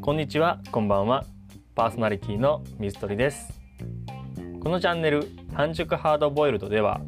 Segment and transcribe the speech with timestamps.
[0.00, 1.24] こんにちはこんばんは。
[1.76, 3.52] パーソナリティの水鳥です。
[4.60, 7.00] このチャンネル半熟ハードボイルドでは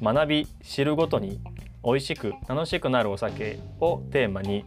[0.00, 1.40] 学び知るごとに
[1.84, 4.64] 美味しく楽しくなるお酒をテーマに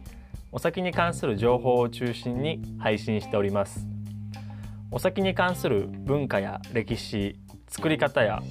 [0.52, 3.86] お酒に関する情報を中心に配信しております。
[4.90, 7.36] お酒に関する文化や歴史
[7.68, 8.42] 作り方や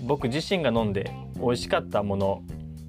[0.00, 2.42] 僕自身が飲んで美味しかったもの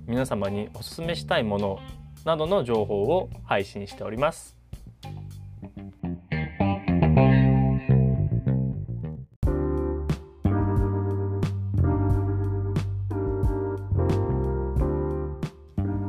[0.09, 1.79] 皆様におすすめしたいもの
[2.25, 4.57] などの情報を配信しております。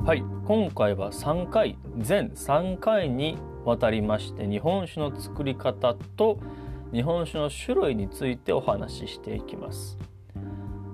[0.06, 3.36] はい今回は3回全3回に
[3.66, 6.40] わたりまして日本酒の作り方と
[6.90, 9.98] 日本酒の種類についてお話ししていきます、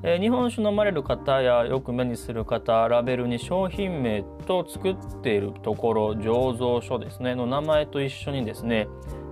[0.03, 8.89] えー、日本酒飲まれる方やよく目にする方ラベルに商品名と作っているところ醸造所ですねの名前と一緒にですね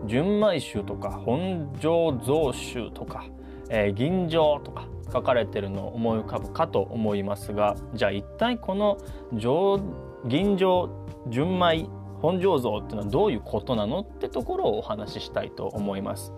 [0.06, 3.26] 純米酒とか本醸造酒とか、
[3.68, 8.98] えー、吟醸とか書かれてるのを思い浮かぶかと思いますがじゃあ一体この
[9.32, 10.90] 吟醸
[11.28, 11.88] 純米
[12.20, 16.32] 本醸造っていうのはどういうことなのってところをお話ししたいと思います。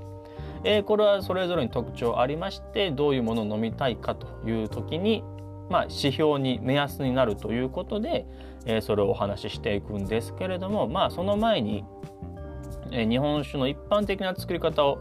[0.66, 5.22] えー、これはそれぞれに特徴ありましてどういうものを飲みたいかという時に、
[5.70, 8.26] まあ、指標に目安になるということで、
[8.66, 11.84] えー、それをお話ししていくんですけれどもまあその前に、
[12.90, 14.98] えー、日本酒の一般的な作り方を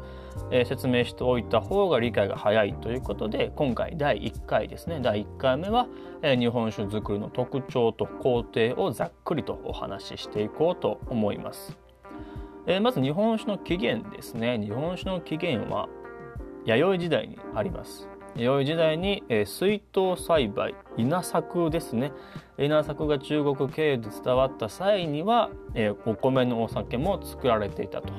[0.51, 5.87] えー、説明しておいた方が理解が早いということで今回第1回ですね第1回目は、
[6.21, 11.84] えー、日本酒作りの特徴と工程をざっくりとお話ししていこうと思います。
[12.67, 15.87] えー、まず日本酒の起源ですね日本酒の起源は
[16.65, 18.07] 弥生時代にあります。
[18.35, 22.11] 弥生時代に、えー、水筒栽培稲作ですね
[22.57, 28.13] 稲作が中国経由で伝わった際には、えー、お米のお酒も作られていたと。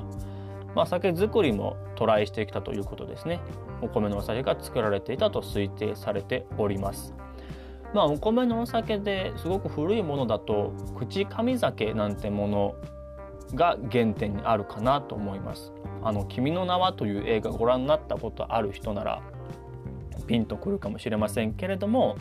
[0.77, 3.41] まあ、酒造りもトライしてきたということですね
[3.81, 7.15] お米のお酒が作られていたと推定されております
[7.95, 12.75] まあお米のお酒ですごく古いものだと口上酒なんてもの
[13.55, 15.73] が原点にあるかなと思います。
[16.03, 19.23] あの君の名はという映画ご覧になったことある人なら
[20.27, 22.17] ピンとくるかもしれませんけれども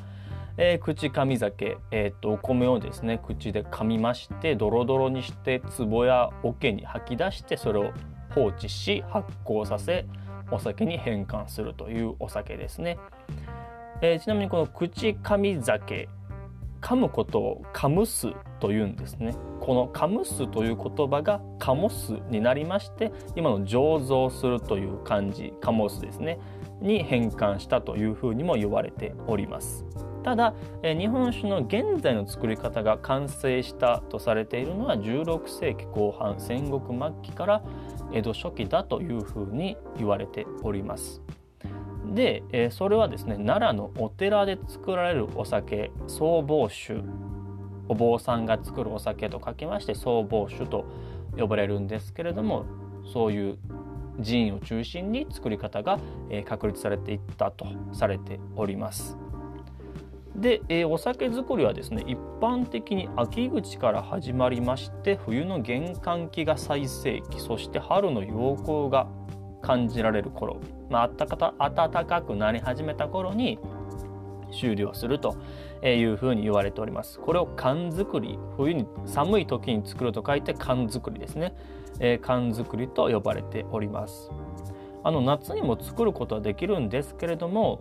[0.57, 7.91] えー、口上酒、えーと、お米をですね口で噛みましてドロドロにして壺や桶に吐き出してそれを
[8.33, 10.05] 放置し発酵させ
[10.51, 12.97] お酒に変換するというお酒ですね、
[14.01, 16.07] えー、ちなみにこの口上酒
[16.81, 19.35] 噛むことをカムスというんですね。
[19.59, 26.39] このカムスという言葉がカモスになりまして今の醸造するという漢字カモスですね。
[26.81, 29.85] に変換したというふうにも言われております。
[30.23, 37.63] ただ、日本酒の現在の作り方が完成したとされているのは16世紀後半戦国末期から
[38.11, 41.21] 江戸初期だというふうに言われております。
[42.13, 46.95] で、それはですね奈良のお寺で作られるお酒僧帽酒
[47.87, 50.85] お坊さんが作るお酒と書きまして僧帽酒と
[51.37, 52.65] 呼ばれるんですけれども
[53.11, 53.57] そういう
[54.23, 55.99] 寺院を中心に作り方が
[56.45, 59.17] 確立されていったとされております。
[60.35, 69.07] で、え、お酒造りはですね一般的に秋口から始まりまして冬の玄関期が最盛期そして春の陽光が
[69.61, 70.59] 感じられる頃、
[70.89, 73.59] まあ、暖か暖かくなり始めた頃に
[74.55, 75.35] 終了すると
[75.83, 77.19] いうふうに言われております。
[77.19, 81.53] これを缶作り冬に寒い時に作ると書いて缶作りですね、
[81.99, 84.31] えー、缶作りと呼ばれております。
[85.03, 87.79] あの夏にも作ることはできるんですけれども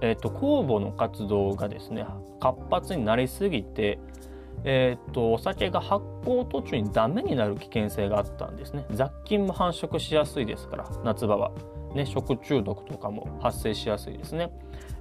[0.00, 2.06] えーと、酵母の活動がですね
[2.40, 3.98] 活発になりすぎて、
[4.64, 11.50] えーと、お酒が発酵途中にダメになる危険性があったんですね雑菌も繁殖しやすいですから夏場は、
[11.96, 14.50] ね、食中毒とかも発生しやすいですね、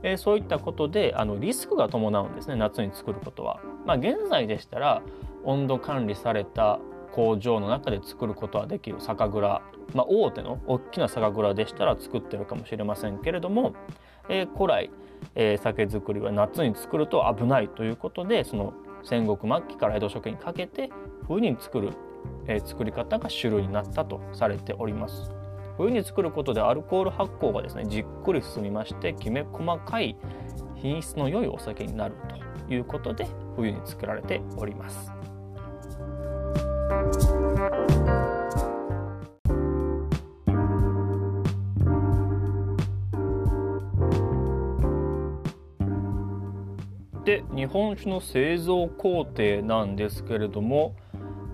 [0.04, 5.02] えー、そういったことであのリスクが伴うんですね夏に作ることは、まあ、現在でしたら
[5.44, 6.80] 温度管理された
[7.12, 9.62] 工場の中で作ることはできる酒蔵、
[9.94, 13.74] まあ、大手の大きな酒蔵でしたら作ってるかもしれませんけれども
[14.30, 14.90] えー、古来、
[15.36, 20.90] えー、酒造りは夏に作ると危ないということでその戦国末期から江戸初期にかけて
[21.28, 21.92] 冬に作る、
[22.48, 25.35] えー、作り方が主流になったとされております。
[25.78, 30.16] 冬に作ることでアルコール発酵がですねじっくり進みましてきめ細かい
[30.76, 32.16] 品質の良いお酒になる
[32.68, 35.12] ということで冬に作られております。
[47.26, 50.96] で日本酒の製造工程なんですけれども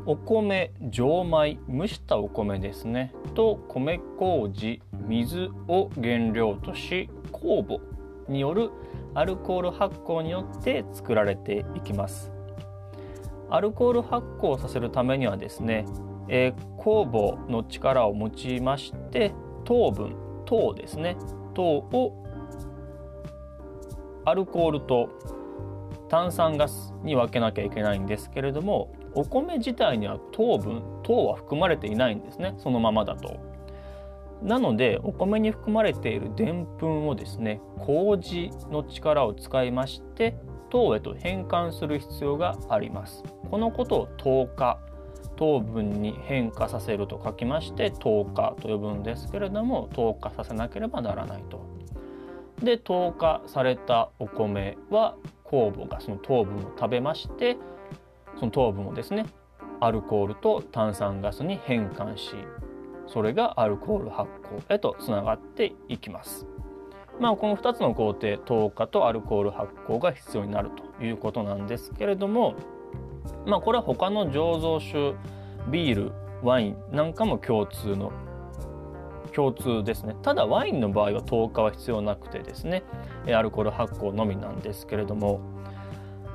[0.05, 3.13] お米蒸米蒸したお米ですね。
[3.35, 7.79] と米麹水を原料とし酵母
[8.31, 8.71] による
[9.13, 12.31] アルコール発酵によって作られていきます。
[13.49, 15.85] アルコール発酵させるためにはですね、
[16.29, 17.05] えー、酵
[17.37, 19.33] 母の力を用いまして
[19.65, 20.15] 糖分
[20.45, 21.17] 糖ですね。
[21.53, 22.25] 糖を
[24.25, 25.09] アルコールと
[26.09, 33.39] 炭酸ガスに分けなきゃいけないんですけれどもお米自体には糖分糖は含まれていないんですねそのままだと。
[34.41, 40.35] なのでお米に含まれているでんぷんをですね麹の力を使いまして
[40.71, 43.23] 糖へと変換する必要があります。
[43.51, 44.79] このことを糖化
[45.35, 51.61] 糖分に変化させると書きまして糖化と呼ぶんですけれども糖化させなければならないと。
[52.63, 55.15] で糖化されたお米は
[55.45, 57.57] 酵母がその糖分を食べまして
[58.37, 59.25] その糖分をですね
[59.79, 62.35] アルコールと炭酸ガスに変換し
[63.07, 66.47] それがアルコール発酵へとつながっていきます。
[67.19, 72.55] まあ、この2つの工程糖化とアルコール発酵が必要になるということなんですけれども、
[73.45, 75.13] まあ、これは他の醸造酒
[75.69, 76.11] ビール
[76.41, 78.11] ワインなんかも共通の
[79.33, 82.83] 共通ですねただワインの場合は糖化は必要なくてですね
[83.27, 85.39] アルコール発酵のみなんですけれども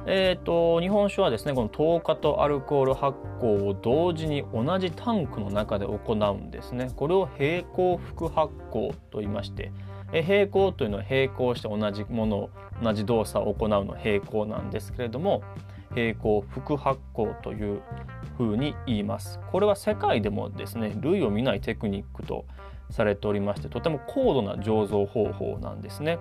[0.08, 9.72] えーと、日本酒はですねこの糖化とアルコール発酵を同時に同じタンクの中で行うんですねこれを並行副発酵と言いまして
[10.12, 12.50] え並行というのは並行して同じもの
[12.82, 15.42] 同じ動作を行うの並行なんですけれども
[15.90, 17.80] 並行副発酵という
[18.36, 22.44] ふうに言いますこれは世界でもですね類を見ないテクニックと
[22.90, 26.18] されておりましてとても高度な醸造方法なんですね。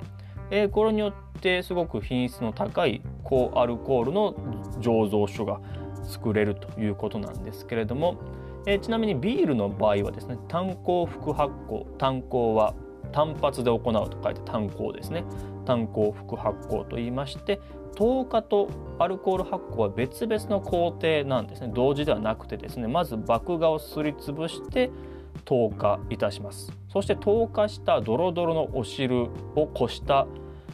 [0.51, 4.33] えー、これによってすごく品質の高い高アルコールの
[4.79, 5.59] 醸造所が
[6.03, 8.17] 作れるということなんですけれども、
[8.65, 12.73] えー、ちなみにビールの場合はですね炭鉱副発酵炭鉱は
[13.11, 15.23] 単発で行うと書いて炭鉱ですね。
[15.65, 17.59] 炭鉱副発酵と言いまして
[17.95, 18.69] 糖化と
[18.99, 21.71] アルコール発酵は別々の工程なんですね。
[21.73, 24.91] 同時ではなくてですねまず麦芽をすりつぶして
[25.43, 30.27] 投下いたしますそして投下したドロドロのお汁をこした、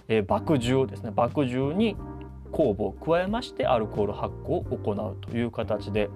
[0.08, 1.96] え、麦汁ですね麦汁に
[2.52, 6.10] 酵母を加えましてアルコール発酵を行うという形で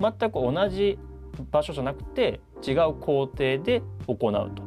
[0.00, 0.98] 全く同じ
[1.50, 4.62] 場所じゃなくて違う工程で行うと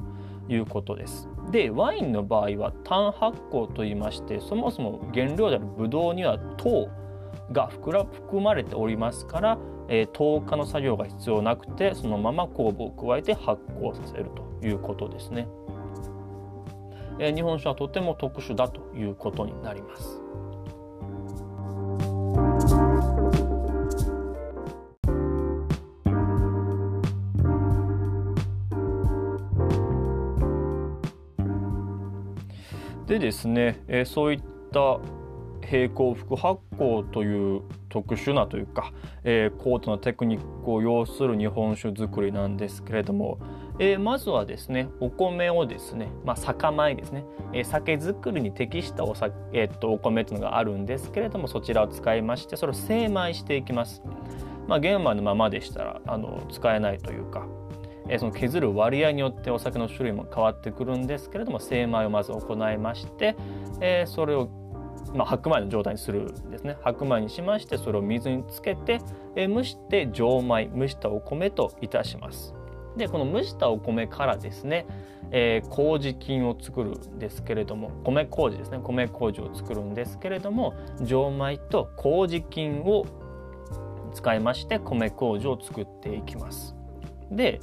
[0.54, 1.30] いうことです。
[1.52, 6.90] でワインの場合は単発酵といいましてそもそも原料であるブドウには糖
[7.52, 9.58] が含まれておりますから
[9.90, 14.30] えー、糖化の作業が必要なくてそのまま酵母を加えて発酵させる
[14.62, 15.48] ということですね、
[17.20, 20.24] えー、日本酒はとても特殊だということになります。
[33.06, 34.42] でですね、えー、そういっ
[34.72, 34.98] た
[35.68, 37.62] 平行副発酵という
[37.94, 38.92] 特殊なというか、
[39.24, 43.38] えー、高度なテクニックを要する日本酒作りなんですけれども、
[43.78, 47.24] えー、まずはですねお米をですね、まあ、酒米ですね、
[47.54, 54.02] えー、酒造りに適したお酒、えー、っとお米というのがあるんですけれどもそちらを使いましてそれを精米していきます。
[54.68, 57.46] まあ、玄米のままでしたらあの使えないというか
[58.10, 63.36] えその削る割合によってお酒の種類も変わってくるんですけれども精米をまず行いまして、
[63.82, 64.50] えそれを
[65.14, 66.78] まあ、白米の状態にするんですね。
[66.82, 69.00] 白米にしましてそれを水につけて、
[69.36, 72.54] え蒸して蒸米蒸したお米といたします。
[72.98, 74.86] でこの蒸したお米からですね、
[75.32, 78.80] えー、麹菌を作るんですけれども米麹ですね。
[78.84, 83.06] 米麹を作るんですけれども蒸米と麹菌を
[84.14, 86.76] 使いまして米麹を作っていきます。
[87.32, 87.60] で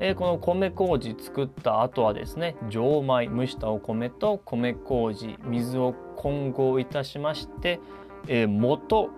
[0.00, 7.80] えー、この米麹作った後はですね蒸米蒸したお米と米麹水を混合いたしまして、
[8.26, 9.10] えー、元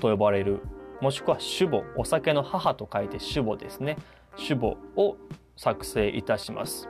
[0.00, 0.60] と呼ばれる
[1.00, 3.96] もしくは酒母お酒の母と書いて酒母ですね。
[4.36, 5.16] 酒母を
[5.56, 6.88] 作成いたします。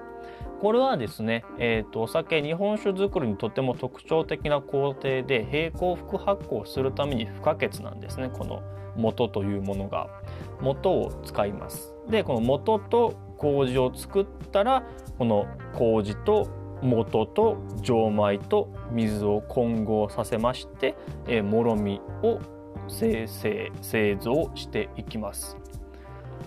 [0.61, 8.63] これはですね、えーと、お酒日本酒作りにとても特徴的な工程で並行副発酵するために不可欠なんですねこの
[8.95, 10.09] 元というものが。
[10.61, 11.95] 元を使います。
[12.09, 14.85] でこの元と麹を作ったら
[15.19, 16.49] この麹と
[16.83, 20.95] 元と蒸米と水を混合させまして、
[21.27, 22.39] えもろみを
[22.89, 25.57] 生成製造していきます。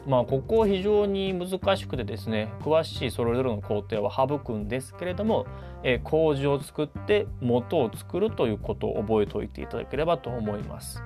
[0.07, 5.45] まあここ非常に難しくてですね詳しいそれぞれの工程は省くんですけれども、
[5.83, 11.01] えー、麹を作って元を作るということを覚えておいていただければと思います。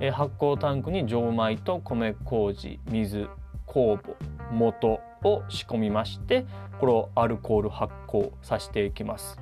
[0.00, 3.28] えー、発酵タンクに錠米と米麹水
[3.66, 4.14] 酵母
[4.52, 6.46] 元を仕込みまして
[6.78, 9.38] これをアルコール発酵させていきます。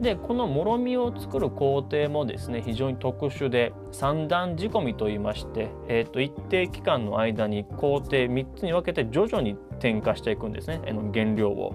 [0.00, 11.72] でこのもろみを作る工程もですね非常に特殊で三段仕込みといいまして、えーと、一定期間の間に工程3つに分けて徐々に添加していくんですねあの原料を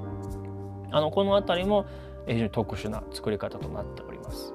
[0.92, 1.86] あのこの辺りも
[2.28, 4.54] 非常に特殊な作り方となっております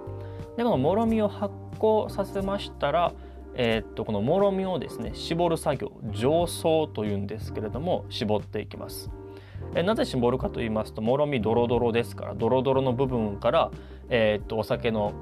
[0.58, 3.14] でこのもろみを発酵させましたら
[3.54, 9.10] えー、っとこのもろみをですね絞る作業上層というんですけれども絞っていきます
[9.74, 13.70] えなぜ絞るかと言いますともろみドロドロですからドロドロの部分から、
[14.08, 15.12] えー、っとお酒の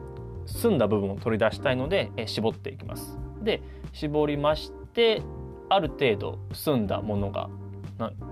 [0.47, 3.19] 澄んだ部分を取り出したいので、え絞っていきます。
[3.41, 5.23] で絞りまして
[5.69, 7.49] ある程度澄んだものが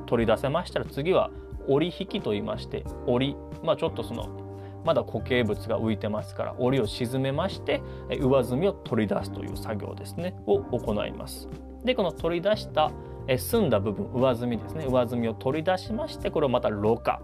[0.06, 1.30] 取り出せましたら次は
[1.66, 4.47] 折り引きと言いまして折りまあちょっとその
[4.88, 11.46] まだ固形物が浮いてますから折りを沈めまして上澄みを取り出すという作業ですねを行います。
[11.84, 12.90] でこの取り出した
[13.26, 17.20] え澄んだ部分上澄みですね上澄みを取り出しましてこれをまたろ過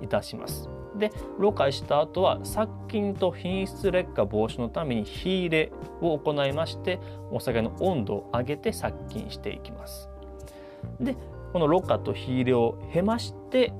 [0.00, 1.10] いたしますで
[1.40, 7.00] ろ過した後は殺菌と品質劣化防止のために火入れを行いまして
[7.32, 10.08] お酒の温度を上げて殺菌していきます
[11.00, 11.16] で
[11.52, 13.72] このろ過と火入れを経まして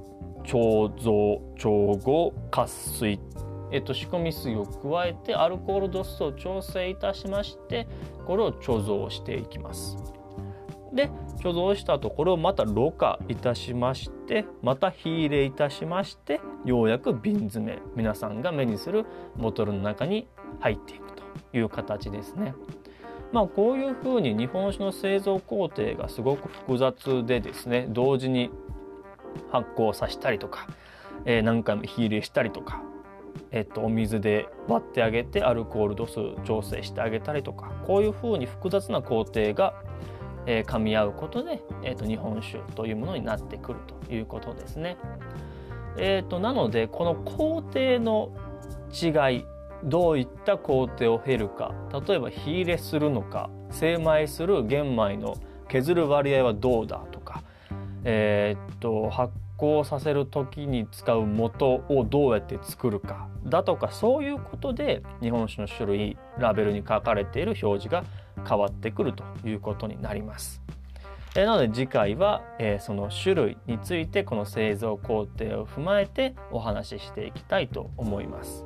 [0.48, 3.20] 調蔵調合渇水
[3.70, 7.86] えっと、仕込み水を加えてアルコール度数を調整いたしまして
[8.26, 9.98] これを貯蔵していきます。
[10.94, 19.04] で貯蔵したところをまたろ過いたしましてまた火入れいたしましてようやく瓶詰め皆さんが目にする
[19.36, 20.28] ボトルの中に
[20.60, 22.54] 入っていくという形ですね。
[23.32, 28.50] まあこういうふうに日本酒の製造工程がすごく複雑でですね同時に
[29.50, 30.66] 発酵させたりとか、
[31.24, 32.82] えー、何回も火入れしたりとか、
[33.50, 39.74] えっと、お水で割ってあげてアルコール度数調整してあげたりとかこういうふうに複雑な工程が
[40.50, 44.96] えー、噛み合うことで、えーと、日本酒というものになってくるということですね。
[45.98, 48.30] えーと、なのでこの工程の
[48.90, 49.44] 違い
[49.84, 51.74] どういった工程を経るか
[52.06, 55.34] 例えば火入れするのか精米する玄米の
[55.68, 57.17] 削る割合はどうだと、
[58.10, 68.04] えーと発酵させる時に使う元をどうやって作るかだとかそういうことで日本酒の種類ラベルに書かれている表示が
[68.48, 70.62] 変わってくるということになります。
[71.36, 78.64] えなので次回は、えその種類についてこの製造工程を踏まえてお話ししていきたいと思います。